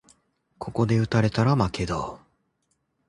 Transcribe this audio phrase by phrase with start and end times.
[0.57, 2.17] ここで打たれたら負けだ